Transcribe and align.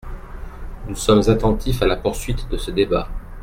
Nous 0.87 0.95
sommes 0.95 1.29
attentifs 1.29 1.83
à 1.83 1.85
la 1.85 1.95
poursuite 1.95 2.49
de 2.49 2.57
ce 2.57 2.71
débat. 2.71 3.07